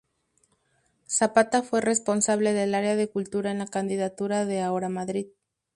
[1.05, 5.27] Zapata fue responsable del área de cultura en la candidatura de Ahora Madrid.